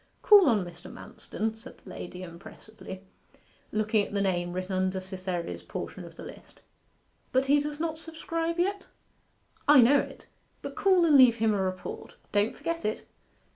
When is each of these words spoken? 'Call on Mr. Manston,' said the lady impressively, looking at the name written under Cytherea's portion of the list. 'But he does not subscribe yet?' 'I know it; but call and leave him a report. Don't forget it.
'Call 0.23 0.49
on 0.49 0.65
Mr. 0.65 0.91
Manston,' 0.91 1.55
said 1.55 1.77
the 1.77 1.91
lady 1.91 2.23
impressively, 2.23 3.03
looking 3.71 4.03
at 4.07 4.11
the 4.15 4.19
name 4.19 4.51
written 4.51 4.71
under 4.71 4.99
Cytherea's 4.99 5.61
portion 5.61 6.05
of 6.05 6.15
the 6.15 6.23
list. 6.23 6.63
'But 7.31 7.45
he 7.45 7.59
does 7.59 7.79
not 7.79 7.99
subscribe 7.99 8.57
yet?' 8.57 8.87
'I 9.67 9.81
know 9.81 9.99
it; 9.99 10.25
but 10.63 10.73
call 10.75 11.05
and 11.05 11.15
leave 11.15 11.35
him 11.35 11.53
a 11.53 11.61
report. 11.61 12.15
Don't 12.31 12.55
forget 12.55 12.83
it. 12.83 13.07